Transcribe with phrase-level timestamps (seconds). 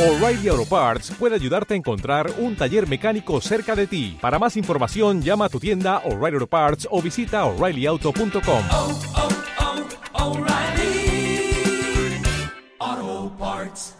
[0.00, 4.16] O'Reilly Auto Parts puede ayudarte a encontrar un taller mecánico cerca de ti.
[4.18, 8.62] Para más información, llama a tu tienda O'Reilly Auto Parts o visita oreillyauto.com.
[8.70, 8.98] oh,
[12.78, 13.94] oh, Parts.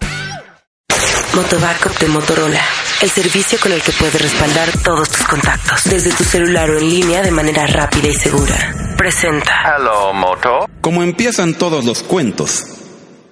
[1.34, 2.60] Motobackup de Motorola.
[3.02, 5.84] El servicio con el que puedes respaldar todos tus contactos.
[5.84, 8.74] Desde tu celular o en línea de manera rápida y segura.
[8.96, 9.76] Presenta.
[9.76, 10.66] Hello, Moto.
[10.80, 12.64] Como empiezan todos los cuentos,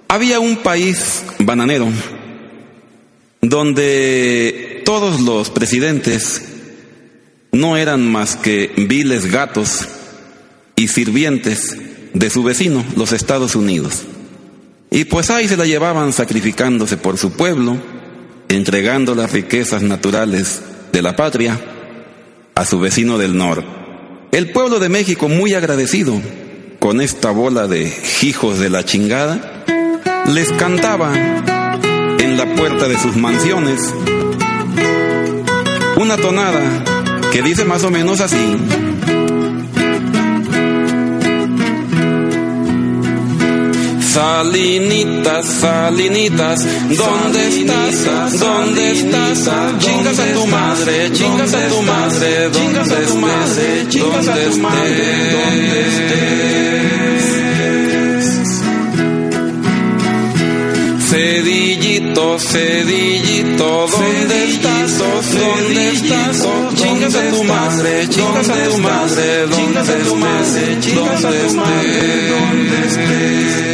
[0.09, 1.87] había un país bananero
[3.41, 6.43] donde todos los presidentes
[7.53, 9.89] no eran más que viles gatos
[10.77, 11.77] y sirvientes
[12.15, 14.05] de su vecino, los Estados Unidos.
[14.91, 17.77] Y pues ahí se la llevaban sacrificándose por su pueblo,
[18.49, 20.63] entregando las riquezas naturales
[20.93, 21.61] de la patria
[22.55, 23.67] a su vecino del norte.
[24.33, 26.21] El pueblo de México, muy agradecido
[26.79, 27.93] con esta bola de
[28.23, 29.65] hijos de la chingada,
[30.27, 31.58] les cantaba
[32.29, 33.95] en la puerta de sus mansiones
[35.97, 36.61] una tonada
[37.33, 38.57] que dice más o menos así.
[44.13, 48.39] Salinitas, salinitas, ¿dónde estás?
[48.39, 49.47] ¿Dónde estás?
[49.79, 54.59] Chingas a tu madre, chingas a tu madre, chingas a tu madre, chingas a tu
[54.59, 56.58] madre, ¿dónde estés?
[62.19, 64.99] Cedillito, cedillito, ¿dónde estás?
[64.99, 66.49] ¿Dónde estás?
[66.75, 70.09] Chingas a tu madre, chingas a tu madre, ¿dónde estés?
[70.95, 71.55] ¿Dónde estés?
[71.55, 73.69] ¿Dónde estés?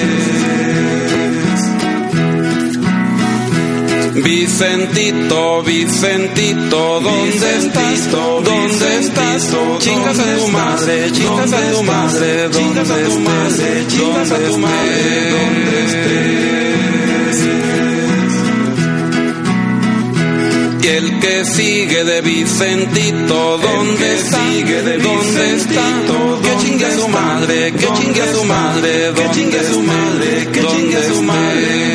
[4.22, 8.10] Vicentito, Vicentito, ¿dónde estás?
[8.10, 9.56] ¿Dónde estás?
[9.78, 13.86] Chingas a tu madre, chingas a tu madre, ¿dónde estés?
[13.88, 17.13] Chingas a tu madre, ¿dónde estés?
[20.84, 25.80] Y el que sigue de Vicentito, ¿dónde sigue de ¿Dónde está?
[26.42, 30.48] Que chingue a su madre, que chingue a su madre, que chingue a su madre,
[30.52, 31.94] que chingue a su madre,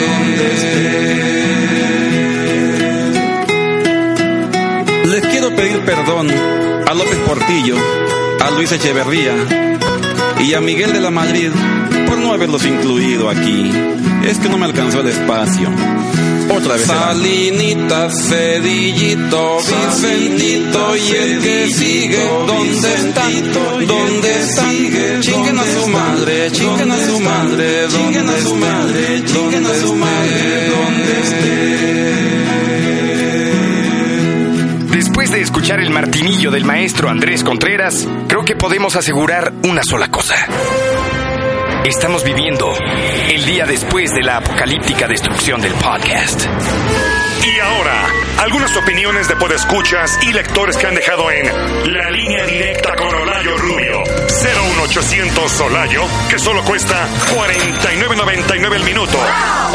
[5.03, 5.11] ¿dónde?
[5.11, 6.31] Les quiero pedir perdón
[6.87, 7.75] a López Portillo,
[8.41, 9.35] a Luis Echeverría
[10.39, 11.51] y a Miguel de la Madrid
[12.07, 13.71] por no haberlos incluido aquí.
[14.25, 15.69] Es que no me alcanzó el espacio.
[16.49, 16.85] Otra vez.
[16.85, 22.27] Salinita, Cedillito, Vicentito y el que sigue.
[22.47, 23.29] ¿Dónde está?
[23.87, 24.63] ¿Dónde está?
[25.19, 29.95] Chinguen a su madre, chinguen a su madre, chinguen a su madre, chinguen a su
[29.95, 31.59] madre, ¿dónde esté?
[34.95, 40.09] Después de escuchar el martinillo del maestro Andrés Contreras, creo que podemos asegurar una sola
[40.09, 40.35] cosa.
[41.85, 42.73] Estamos viviendo
[43.29, 46.45] el día después de la apocalíptica destrucción del podcast.
[47.43, 48.05] Y ahora,
[48.39, 51.45] algunas opiniones de podescuchas y lectores que han dejado en
[51.93, 54.03] la línea directa con Olayo Rubio.
[54.03, 59.17] 01800 Solayo, que solo cuesta 49.99 el minuto.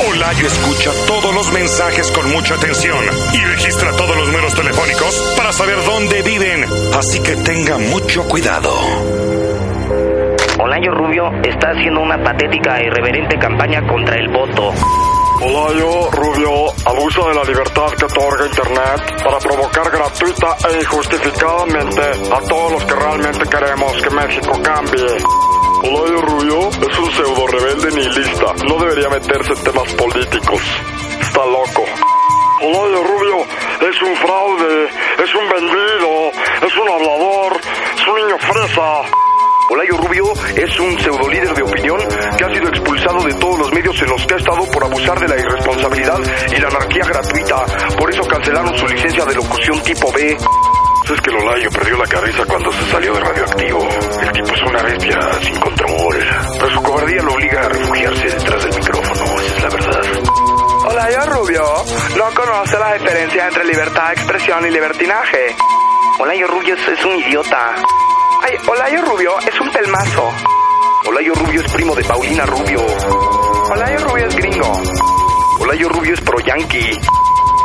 [0.08, 5.52] Olayo escucha todos los mensajes con mucha atención y registra todos los números telefónicos para
[5.52, 6.64] saber dónde viven.
[6.94, 9.43] Así que tenga mucho cuidado.
[10.58, 14.72] Olayo Rubio está haciendo una patética e irreverente campaña contra el voto.
[15.42, 22.40] Olayo Rubio abusa de la libertad que otorga Internet para provocar gratuita e injustificadamente a
[22.48, 25.06] todos los que realmente queremos que México cambie.
[25.82, 28.46] Olayo Rubio es un pseudo rebelde nihilista.
[28.68, 30.62] No debería meterse en temas políticos.
[31.20, 31.84] Está loco.
[32.62, 33.36] Olayo Rubio
[33.90, 34.88] es un fraude,
[35.18, 36.30] es un vendido,
[36.64, 37.60] es un hablador,
[37.96, 39.23] es un niño fresa.
[39.70, 40.24] Olayo Rubio
[40.56, 41.98] es un pseudo líder de opinión
[42.36, 45.18] que ha sido expulsado de todos los medios en los que ha estado por abusar
[45.18, 46.18] de la irresponsabilidad
[46.52, 47.64] y la anarquía gratuita.
[47.98, 50.36] Por eso cancelaron su licencia de locución tipo B.
[51.04, 53.88] Es que Olayo perdió la cabeza cuando se salió de radioactivo.
[54.22, 56.16] El tipo es una bestia sin control.
[56.58, 60.00] Pero su cobardía lo obliga a refugiarse detrás del micrófono, esa es la verdad.
[60.86, 61.64] Olayo Rubio
[62.16, 65.56] no conoce las diferencias entre libertad de expresión y libertinaje.
[66.18, 67.74] Olayo Rubio es un idiota.
[68.44, 70.30] Ay, Olayo Rubio es un pelmazo.
[71.06, 72.78] Olayo Rubio es primo de Paulina Rubio.
[73.70, 74.72] Olayo Rubio es gringo.
[75.60, 77.00] Olayo Rubio es pro yankee.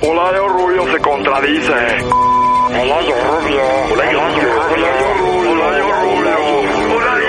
[0.03, 1.73] Olayo Rubio se contradice.
[1.73, 3.61] Olayo Rubio.
[3.91, 4.51] Olayo Rubio.
[4.71, 5.51] Olayo Rubio.
[5.51, 7.19] Olayo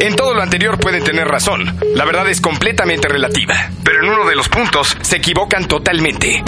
[0.00, 1.78] En todo lo anterior pueden tener razón.
[1.94, 3.54] La verdad es completamente relativa.
[3.84, 6.42] Pero en uno de los puntos se equivocan totalmente.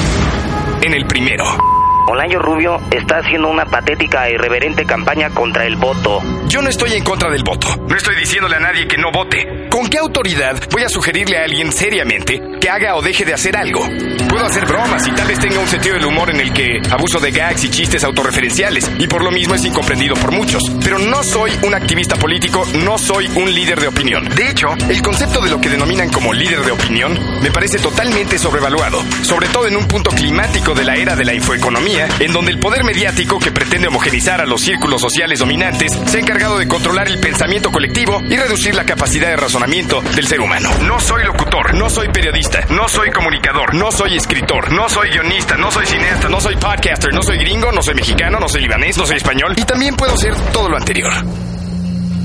[0.80, 1.81] En el primero.
[2.08, 6.20] Olayo Rubio está haciendo una patética e irreverente campaña contra el voto.
[6.48, 7.68] Yo no estoy en contra del voto.
[7.88, 9.68] No estoy diciéndole a nadie que no vote.
[9.70, 13.56] ¿Con qué autoridad voy a sugerirle a alguien seriamente que haga o deje de hacer
[13.56, 13.80] algo?
[14.28, 17.18] Puedo hacer bromas y tal vez tenga un sentido del humor en el que abuso
[17.18, 20.62] de gags y chistes autorreferenciales y por lo mismo es incomprendido por muchos.
[20.82, 24.28] Pero no soy un activista político, no soy un líder de opinión.
[24.28, 28.38] De hecho, el concepto de lo que denominan como líder de opinión me parece totalmente
[28.38, 32.52] sobrevaluado, sobre todo en un punto climático de la era de la infoeconomía, en donde
[32.52, 36.68] el poder mediático que pretende homogenizar a los círculos sociales dominantes se ha encargado de
[36.68, 40.70] controlar el pensamiento colectivo y reducir la capacidad de razonamiento del ser humano.
[40.82, 45.56] No soy locutor, no soy periodista, no soy comunicador, no soy escritor, no soy guionista,
[45.56, 48.96] no soy cineasta, no soy podcaster, no soy gringo, no soy mexicano, no soy libanés,
[48.98, 51.12] no soy español y también puedo ser todo lo anterior.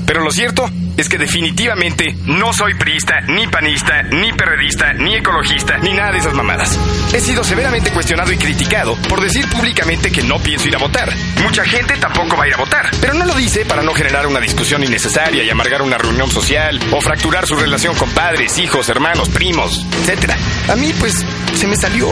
[0.06, 5.78] Pero lo cierto es que definitivamente no soy priista, ni panista, ni periodista, ni ecologista,
[5.78, 6.78] ni nada de esas mamadas.
[7.14, 11.10] He sido severamente cuestionado y criticado por decir públicamente que no pienso ir a votar.
[11.42, 14.26] Mucha gente tampoco va a ir a votar, pero no lo dice para no generar
[14.26, 18.88] una discusión innecesaria y amargar una reunión social o fracturar su relación con padres, hijos,
[18.88, 20.32] hermanos, primos, etc.
[20.68, 21.24] A mí, pues,
[21.54, 22.08] se me salió.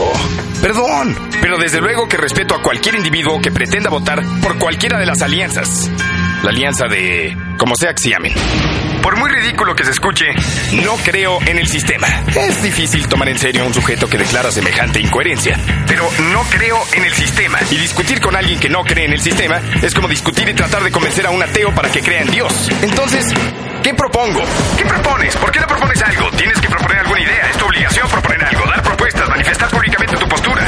[0.61, 5.05] Perdón, pero desde luego que respeto a cualquier individuo que pretenda votar por cualquiera de
[5.05, 5.89] las alianzas.
[6.43, 7.35] La alianza de...
[7.57, 8.33] como sea llamen.
[9.01, 10.25] Por muy ridículo que se escuche,
[10.83, 12.07] no creo en el sistema.
[12.35, 15.57] Es difícil tomar en serio a un sujeto que declara semejante incoherencia,
[15.87, 16.03] pero
[16.33, 17.57] no creo en el sistema.
[17.71, 20.83] Y discutir con alguien que no cree en el sistema es como discutir y tratar
[20.83, 22.69] de convencer a un ateo para que crea en Dios.
[22.81, 23.25] Entonces,
[23.81, 24.41] ¿qué propongo?
[24.77, 25.35] ¿Qué propones?
[25.37, 26.29] ¿Por qué no propones algo?
[26.31, 27.49] Tienes que proponer alguna idea.
[27.49, 30.67] Es tu obligación proponer algo, dar propuestas, manifestar públicamente tu postura.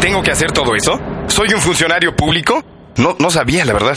[0.00, 1.00] ¿Tengo que hacer todo eso?
[1.28, 2.71] ¿Soy un funcionario público?
[2.96, 3.96] No, no sabía, la verdad.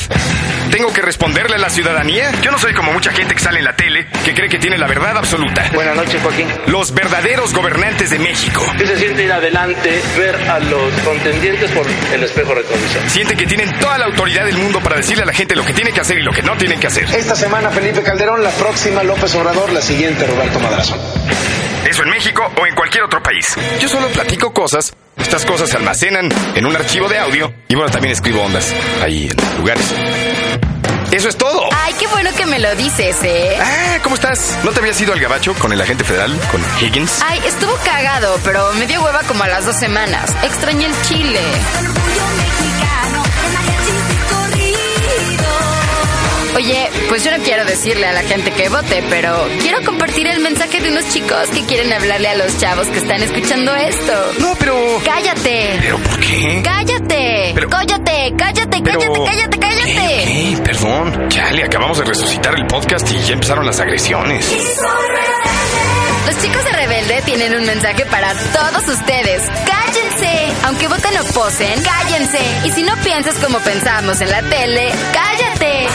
[0.72, 2.32] ¿Tengo que responderle a la ciudadanía?
[2.42, 4.78] Yo no soy como mucha gente que sale en la tele, que cree que tiene
[4.78, 5.70] la verdad absoluta.
[5.74, 6.48] Buenas noches, Joaquín.
[6.68, 8.66] Los verdaderos gobernantes de México.
[8.78, 13.10] ¿Qué se siente ir adelante, ver a los contendientes por el espejo retrovisor?
[13.10, 15.74] Sienten que tienen toda la autoridad del mundo para decirle a la gente lo que
[15.74, 17.04] tiene que hacer y lo que no tienen que hacer.
[17.14, 20.96] Esta semana Felipe Calderón, la próxima López Obrador, la siguiente Roberto Madrazo.
[21.88, 23.56] Eso en México o en cualquier otro país.
[23.80, 24.94] Yo solo platico cosas.
[25.18, 27.54] Estas cosas se almacenan en un archivo de audio.
[27.68, 29.94] Y bueno, también escribo ondas ahí en lugares.
[31.12, 31.70] Eso es todo.
[31.74, 33.58] Ay, qué bueno que me lo dices, ¿eh?
[33.62, 34.58] Ah, ¿cómo estás?
[34.64, 37.22] ¿No te habías ido al gabacho con el agente federal, con Higgins?
[37.26, 40.36] Ay, estuvo cagado, pero me dio hueva como a las dos semanas.
[40.44, 41.40] Extrañé el chile.
[46.56, 50.40] Oye, pues yo no quiero decirle a la gente que vote, pero quiero compartir el
[50.40, 54.14] mensaje de unos chicos que quieren hablarle a los chavos que están escuchando esto.
[54.40, 54.74] No, pero...
[55.04, 55.78] ¡Cállate!
[55.82, 56.62] ¿Pero por qué?
[56.64, 57.52] ¡Cállate!
[57.54, 58.34] Pero- ¡Cállate!
[58.38, 58.82] ¡Cállate!
[58.84, 59.20] Pero- ¡Cállate!
[59.26, 59.60] ¡Cállate!
[59.60, 60.24] ¡Cállate!
[60.24, 61.28] Ey, perdón.
[61.30, 64.50] Chale, acabamos de resucitar el podcast y ya empezaron las agresiones.
[66.26, 69.42] Los chicos de Rebelde tienen un mensaje para todos ustedes.
[69.96, 70.54] ¡Cállense!
[70.66, 72.40] Aunque voten o posen, cállense.
[72.66, 75.88] Y si no piensas como pensamos en la tele, cállate.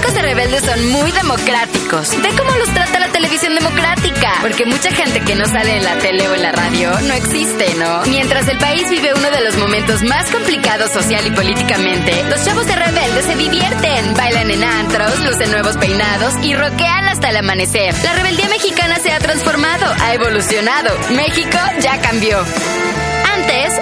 [0.00, 2.10] Chicos de Rebelde son muy democráticos.
[2.22, 4.32] Ve cómo los trata la televisión democrática.
[4.40, 7.74] Porque mucha gente que no sale en la tele o en la radio no existe,
[7.74, 8.02] ¿no?
[8.06, 12.66] Mientras el país vive uno de los momentos más complicados social y políticamente, los chavos
[12.66, 17.94] de Rebelde se divierten, bailan en antros, lucen nuevos peinados y rockean hasta el amanecer.
[18.02, 20.96] La rebeldía mexicana se ha transformado, ha evolucionado.
[21.10, 22.42] México ya cambió.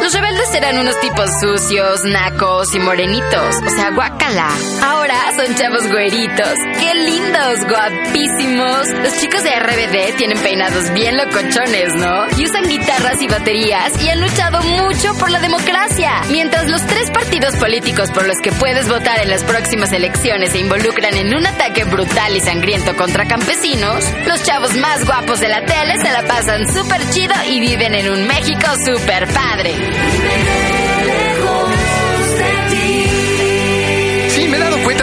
[0.03, 3.57] Los rebeldes eran unos tipos sucios, nacos y morenitos.
[3.67, 4.49] O sea, guácala.
[4.83, 6.55] Ahora son chavos güeritos.
[6.79, 7.59] ¡Qué lindos!
[7.69, 8.89] Guapísimos.
[9.03, 12.27] Los chicos de RBD tienen peinados bien locochones, ¿no?
[12.39, 16.11] Y usan guitarras y baterías y han luchado mucho por la democracia.
[16.31, 20.59] Mientras los tres partidos políticos por los que puedes votar en las próximas elecciones se
[20.59, 25.65] involucran en un ataque brutal y sangriento contra campesinos, los chavos más guapos de la
[25.65, 29.78] tele se la pasan súper chido y viven en un México súper padre.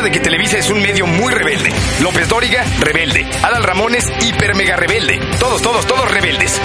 [0.05, 1.71] De que Televisa es un medio muy rebelde.
[2.03, 3.25] López Dóriga, rebelde.
[3.41, 5.19] Adal Ramones, hiper mega rebelde.
[5.39, 6.61] Todos, todos, todos rebeldes.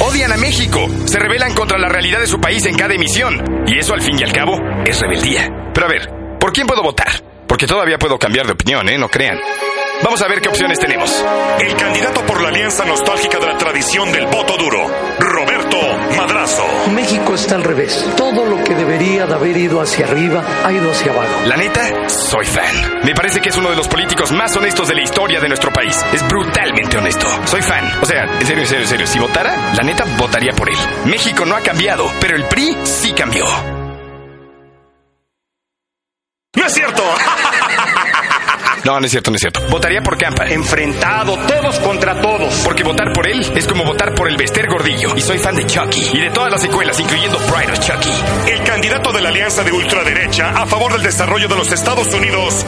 [0.00, 0.88] Odian a México.
[1.04, 3.62] Se rebelan contra la realidad de su país en cada emisión.
[3.68, 5.48] Y eso, al fin y al cabo, es rebeldía.
[5.72, 7.22] Pero a ver, ¿por quién puedo votar?
[7.46, 8.98] Porque todavía puedo cambiar de opinión, ¿eh?
[8.98, 9.38] No crean.
[10.02, 11.24] Vamos a ver qué opciones tenemos.
[11.60, 14.84] El candidato por la alianza nostálgica de la tradición del voto duro,
[16.18, 16.64] Madrazo.
[16.92, 18.04] México está al revés.
[18.16, 21.46] Todo lo que debería de haber ido hacia arriba ha ido hacia abajo.
[21.46, 23.00] La neta, soy fan.
[23.04, 25.72] Me parece que es uno de los políticos más honestos de la historia de nuestro
[25.72, 25.96] país.
[26.12, 27.26] Es brutalmente honesto.
[27.46, 27.84] Soy fan.
[28.02, 29.06] O sea, en serio, en serio, en serio.
[29.06, 30.76] Si votara, la neta votaría por él.
[31.04, 33.44] México no ha cambiado, pero el PRI sí cambió.
[36.56, 37.02] ¡No es cierto!
[38.88, 39.60] No, no es cierto, no es cierto.
[39.68, 40.46] Votaría por Campa.
[40.46, 42.54] Enfrentado, todos contra todos.
[42.64, 45.14] Porque votar por él es como votar por el Bester Gordillo.
[45.14, 46.08] Y soy fan de Chucky.
[46.14, 48.50] Y de todas las secuelas, incluyendo Pride of Chucky.
[48.50, 52.66] El candidato de la Alianza de Ultraderecha a favor del desarrollo de los Estados Unidos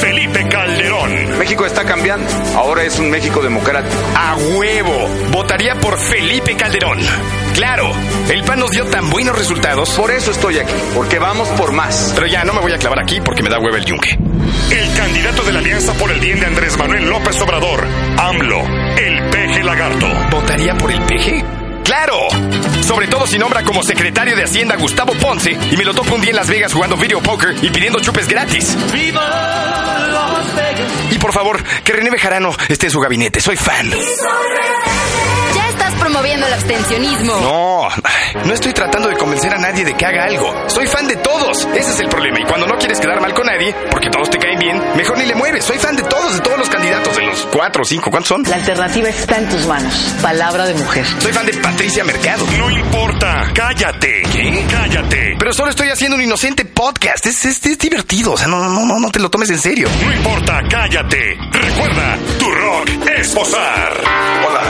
[0.00, 1.38] Felipe Calderón.
[1.38, 2.26] México está cambiando.
[2.56, 3.94] Ahora es un México democrático.
[4.16, 5.08] A huevo.
[5.30, 6.98] Votaría por Felipe Calderón.
[7.54, 7.90] Claro,
[8.30, 9.90] el PAN nos dio tan buenos resultados.
[9.90, 12.12] Por eso estoy aquí, porque vamos por más.
[12.14, 14.18] Pero ya no me voy a clavar aquí porque me da huevo el yunque.
[14.70, 17.86] El candidato de la Alianza por el Bien de Andrés Manuel López Obrador,
[18.18, 18.62] AMLO,
[18.96, 20.06] el peje lagarto.
[20.30, 21.44] ¿Votaría por el peje?
[21.86, 22.18] ¡Claro!
[22.82, 26.16] Sobre todo si nombra como secretario de Hacienda a Gustavo Ponce y me lo topo
[26.16, 28.76] un día en Las Vegas jugando video poker y pidiendo chupes gratis.
[28.92, 29.22] ¡Viva
[30.08, 30.92] Las Vegas!
[31.12, 33.40] Y por favor, que René Bejarano esté en su gabinete.
[33.40, 33.92] Soy fan.
[36.06, 37.40] Promoviendo el abstencionismo.
[37.40, 37.88] No,
[38.44, 40.54] no estoy tratando de convencer a nadie de que haga algo.
[40.68, 41.66] Soy fan de todos.
[41.74, 42.38] Ese es el problema.
[42.38, 45.26] Y cuando no quieres quedar mal con nadie, porque todos te caen bien, mejor ni
[45.26, 45.64] le mueves.
[45.64, 48.12] Soy fan de todos, de todos los candidatos, de los cuatro o cinco.
[48.12, 48.44] ¿Cuántos son?
[48.44, 50.14] La alternativa está en tus manos.
[50.22, 51.04] Palabra de mujer.
[51.18, 52.46] Soy fan de Patricia Mercado.
[52.56, 53.50] No importa.
[53.52, 54.22] Cállate.
[54.32, 54.64] ¿Qué?
[54.70, 55.34] Cállate.
[55.40, 57.26] Pero solo estoy haciendo un inocente podcast.
[57.26, 58.34] Es, es, es divertido.
[58.34, 59.88] O sea, no, no, no, no te lo tomes en serio.
[60.04, 60.62] No importa.
[60.70, 61.36] Cállate.
[61.50, 64.00] Recuerda, tu rock es posar.
[64.48, 64.62] Hola,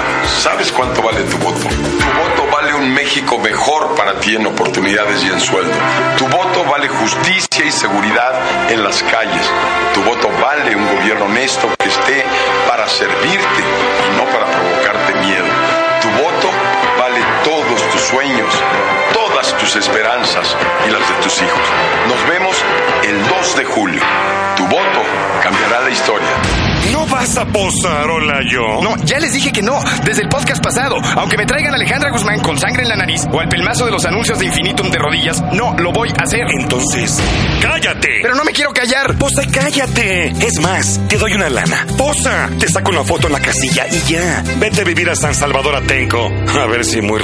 [0.43, 1.68] ¿sabes cuánto vale tu voto?
[1.68, 5.73] Tu voto vale un México mejor para ti en oportunidades y en sueldo.
[6.18, 8.33] Tu voto vale justicia y seguridad
[8.71, 9.47] en las calles.
[9.95, 12.25] Tu voto vale un gobierno honesto que esté
[12.68, 15.47] para servirte y no para provocarte miedo.
[16.00, 16.50] Tu voto
[16.99, 18.52] vale todos tus sueños,
[19.12, 20.56] todas tus esperanzas
[20.87, 21.66] y las de tus hijos.
[22.09, 22.56] Nos vemos
[23.02, 24.02] el 2 de julio.
[24.56, 25.02] Tu voto
[25.42, 26.25] cambiará la historia.
[27.06, 28.82] ¿No vas a posar, hola yo?
[28.82, 30.96] No, ya les dije que no, desde el podcast pasado.
[31.16, 33.92] Aunque me traigan a Alejandra Guzmán con sangre en la nariz o al pelmazo de
[33.92, 36.40] los anuncios de Infinitum de rodillas, no lo voy a hacer.
[36.58, 37.16] Entonces,
[37.62, 38.08] cállate.
[38.22, 39.14] Pero no me quiero callar.
[39.18, 40.28] Posa cállate.
[40.44, 41.86] Es más, te doy una lana.
[41.96, 44.42] Posa, te saco una foto en la casilla y ya.
[44.58, 46.28] Vete a vivir a San Salvador Atenco.
[46.60, 47.20] A ver si muy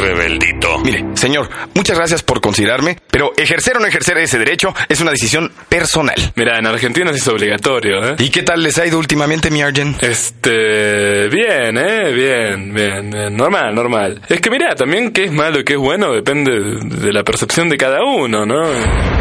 [0.84, 5.10] Mire, señor, muchas gracias por considerarme, pero ejercer o no ejercer ese derecho es una
[5.10, 6.14] decisión personal.
[6.36, 8.16] Mira, en Argentina es obligatorio, ¿eh?
[8.18, 9.96] ¿Y qué tal les ha ido últimamente, mi Arjen?
[10.00, 11.28] Este.
[11.28, 12.12] Bien, ¿eh?
[12.12, 13.36] Bien, bien, bien.
[13.36, 14.20] Normal, normal.
[14.28, 17.68] Es que mira, también qué es malo y qué es bueno depende de la percepción
[17.68, 18.62] de cada uno, ¿no?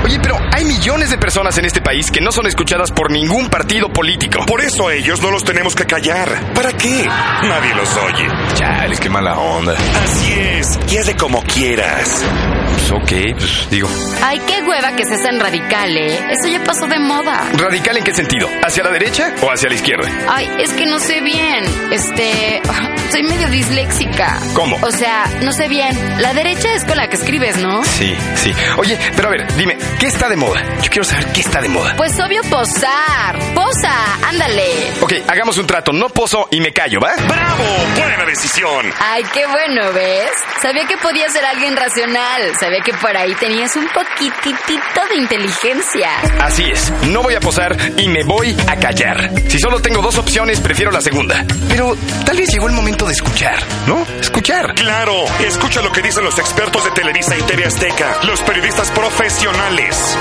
[0.03, 3.49] Oye, pero hay millones de personas en este país que no son escuchadas por ningún
[3.49, 4.45] partido político.
[4.45, 6.53] Por eso a ellos no los tenemos que callar.
[6.53, 7.05] ¿Para qué?
[7.43, 8.27] Nadie los oye.
[8.55, 9.75] Chales, qué mala onda.
[10.03, 10.79] Así es.
[10.91, 12.25] Y hazle como quieras.
[12.71, 13.87] Pues ok, pues digo.
[14.21, 16.19] Ay, qué hueva que seas tan radical, ¿eh?
[16.29, 17.49] Eso ya pasó de moda.
[17.53, 18.49] ¿Radical en qué sentido?
[18.61, 20.09] ¿Hacia la derecha o hacia la izquierda?
[20.27, 21.63] Ay, es que no sé bien.
[21.91, 22.61] Este.
[23.11, 24.39] Soy medio disléxica.
[24.53, 24.77] ¿Cómo?
[24.81, 26.21] O sea, no sé bien.
[26.21, 27.83] La derecha es con la que escribes, ¿no?
[27.83, 28.53] Sí, sí.
[28.77, 30.61] Oye, pero a ver, dime, ¿qué está de moda?
[30.81, 31.93] Yo quiero saber qué está de moda.
[31.97, 33.37] Pues obvio posar.
[33.53, 33.93] Posa,
[34.29, 34.63] ándale.
[35.01, 35.91] Ok, hagamos un trato.
[35.91, 37.13] No poso y me callo, ¿va?
[37.27, 37.63] ¡Bravo!
[37.97, 38.93] Buena decisión.
[38.99, 40.31] Ay, qué bueno, ¿ves?
[40.61, 42.53] Sabía que podías ser alguien racional.
[42.59, 46.09] Sabía que por ahí tenías un poquitito de inteligencia.
[46.39, 46.89] Así es.
[47.09, 49.31] No voy a posar y me voy a callar.
[49.49, 51.45] Si solo tengo dos opciones, prefiero la segunda.
[51.67, 54.05] Pero tal vez llegó el momento de escuchar, ¿no?
[54.19, 54.75] Escuchar.
[54.75, 60.17] Claro, escucha lo que dicen los expertos de Televisa y TV Azteca, los periodistas profesionales.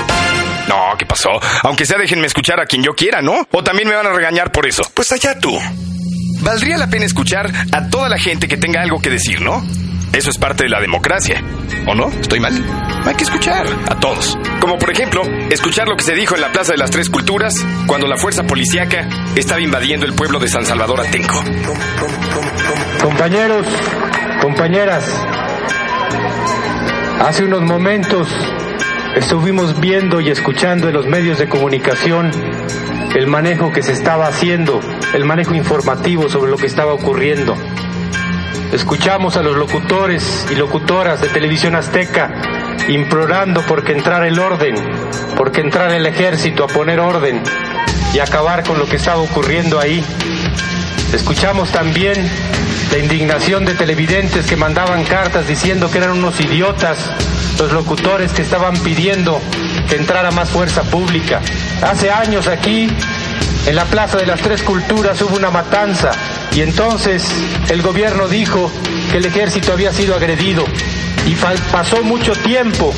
[0.67, 1.29] No, ¿qué pasó?
[1.63, 3.47] Aunque sea, déjenme escuchar a quien yo quiera, ¿no?
[3.51, 4.83] O también me van a regañar por eso.
[4.93, 5.57] Pues allá tú.
[6.41, 9.63] Valdría la pena escuchar a toda la gente que tenga algo que decir, ¿no?
[10.13, 11.41] Eso es parte de la democracia.
[11.87, 12.09] ¿O no?
[12.09, 12.53] ¿Estoy mal?
[13.05, 14.37] Hay que escuchar a todos.
[14.59, 17.55] Como por ejemplo, escuchar lo que se dijo en la Plaza de las Tres Culturas
[17.87, 21.41] cuando la fuerza policíaca estaba invadiendo el pueblo de San Salvador Atenco.
[23.01, 23.65] Compañeros,
[24.41, 25.09] compañeras,
[27.21, 28.27] hace unos momentos
[29.15, 32.31] estuvimos viendo y escuchando en los medios de comunicación
[33.15, 34.79] el manejo que se estaba haciendo,
[35.13, 37.55] el manejo informativo sobre lo que estaba ocurriendo.
[38.71, 42.31] Escuchamos a los locutores y locutoras de Televisión Azteca
[42.87, 44.75] implorando porque entrara el orden,
[45.35, 47.43] porque entrara el ejército a poner orden
[48.13, 50.01] y acabar con lo que estaba ocurriendo ahí.
[51.13, 52.15] Escuchamos también
[52.91, 56.97] la indignación de televidentes que mandaban cartas diciendo que eran unos idiotas
[57.59, 59.39] los locutores que estaban pidiendo
[59.89, 61.41] que entrara más fuerza pública.
[61.81, 62.87] Hace años aquí,
[63.67, 66.11] en la Plaza de las Tres Culturas, hubo una matanza
[66.53, 67.27] y entonces
[67.69, 68.71] el gobierno dijo
[69.11, 70.65] que el ejército había sido agredido
[71.25, 71.35] y
[71.71, 72.93] pasó mucho tiempo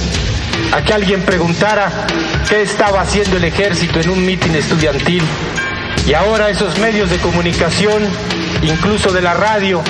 [0.72, 2.08] a que alguien preguntara
[2.50, 5.24] qué estaba haciendo el ejército en un mitin estudiantil.
[6.08, 8.04] Y ahora esos medios de comunicación,
[8.64, 9.84] incluso de la radio,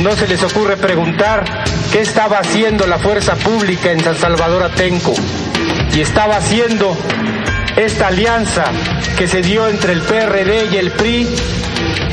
[0.00, 1.44] no se les ocurre preguntar
[1.92, 5.14] qué estaba haciendo la fuerza pública en San Salvador Atenco.
[5.94, 6.96] Y estaba haciendo
[7.76, 8.64] esta alianza
[9.16, 11.28] que se dio entre el PRD y el PRI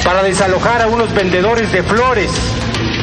[0.04, 2.32] para desalojar a unos vendedores de flores,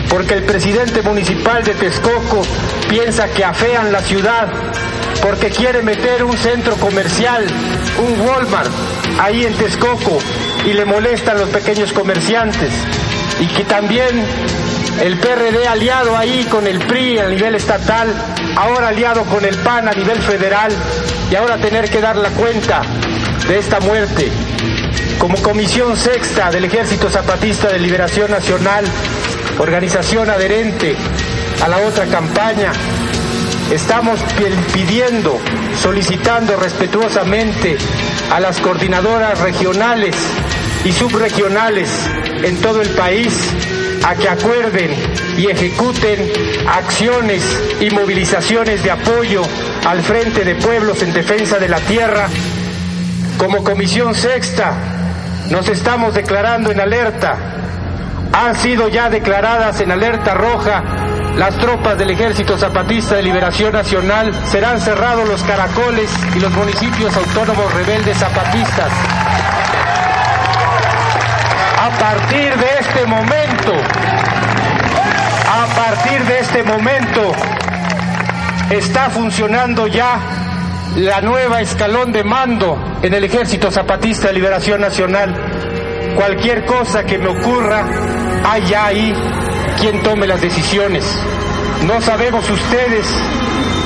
[0.09, 2.43] porque el presidente municipal de Texcoco
[2.89, 4.49] piensa que afean la ciudad,
[5.23, 7.47] porque quiere meter un centro comercial,
[7.99, 8.71] un Walmart,
[9.21, 10.19] ahí en Texcoco,
[10.65, 12.73] y le molestan los pequeños comerciantes,
[13.41, 14.25] y que también
[15.03, 18.15] el PRD aliado ahí con el PRI a nivel estatal,
[18.57, 20.73] ahora aliado con el PAN a nivel federal,
[21.31, 22.83] y ahora tener que dar la cuenta
[23.49, 24.31] de esta muerte.
[25.25, 28.85] Como Comisión Sexta del Ejército Zapatista de Liberación Nacional,
[29.59, 30.95] organización adherente
[31.63, 32.73] a la otra campaña,
[33.73, 34.21] estamos
[34.75, 35.41] pidiendo,
[35.83, 37.79] solicitando respetuosamente
[38.31, 40.15] a las coordinadoras regionales
[40.85, 41.89] y subregionales
[42.43, 43.33] en todo el país
[44.05, 44.91] a que acuerden
[45.39, 46.31] y ejecuten
[46.69, 47.43] acciones
[47.81, 49.41] y movilizaciones de apoyo
[49.87, 52.29] al Frente de Pueblos en Defensa de la Tierra.
[53.39, 54.94] Como Comisión Sexta
[55.51, 57.37] nos estamos declarando en alerta.
[58.33, 60.83] Han sido ya declaradas en alerta roja
[61.37, 64.33] las tropas del Ejército Zapatista de Liberación Nacional.
[64.51, 68.91] Serán cerrados los caracoles y los municipios autónomos rebeldes zapatistas.
[71.81, 73.73] A partir de este momento,
[75.49, 77.33] a partir de este momento,
[78.71, 80.44] está funcionando ya
[80.97, 85.35] la nueva escalón de mando en el Ejército Zapatista de Liberación Nacional.
[86.15, 87.85] Cualquier cosa que me ocurra,
[88.45, 89.15] hay ahí
[89.81, 91.05] quien tome las decisiones.
[91.87, 93.07] No sabemos ustedes,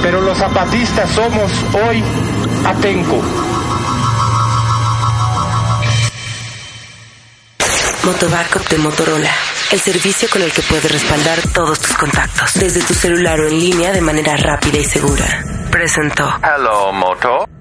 [0.02, 1.50] pero los zapatistas somos
[1.88, 2.02] hoy
[2.66, 3.47] Atenco.
[8.04, 9.30] Motobackup de Motorola.
[9.72, 12.54] El servicio con el que puedes respaldar todos tus contactos.
[12.54, 15.44] Desde tu celular o en línea de manera rápida y segura.
[15.70, 16.32] Presentó.
[16.42, 17.57] Hello, Moto.